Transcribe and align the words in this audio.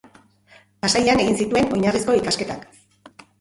Pasaian 0.85 1.21
egin 1.25 1.37
zituen 1.41 1.69
oinarrizko 1.77 2.17
ikasketak. 2.23 2.67